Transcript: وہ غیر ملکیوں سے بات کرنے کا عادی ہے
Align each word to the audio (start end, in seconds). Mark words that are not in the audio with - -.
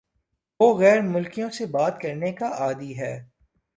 وہ 0.59 0.67
غیر 0.79 1.01
ملکیوں 1.03 1.49
سے 1.49 1.65
بات 1.67 2.01
کرنے 2.01 2.31
کا 2.31 2.49
عادی 2.59 2.97
ہے 2.99 3.13